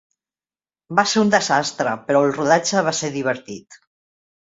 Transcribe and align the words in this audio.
Va 0.99 1.03
ser 1.11 1.21
un 1.27 1.29
desastre, 1.35 1.93
però 2.09 2.25
el 2.31 2.35
rodatge 2.41 2.85
va 2.91 2.99
ser 3.05 3.15
divertit. 3.23 3.83